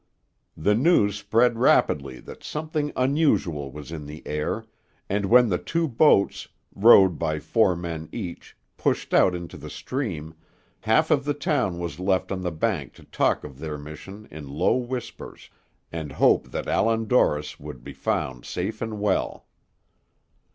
[0.57, 4.65] The news spread rapidly that something unusual was in the air,
[5.07, 10.33] and when the two boats, rowed by four men each, pushed out into the stream,
[10.79, 14.47] half of the town was left on the bank to talk of their mission in
[14.49, 15.51] low whispers,
[15.91, 19.45] and hope that Allan Dorris would be found safe and well.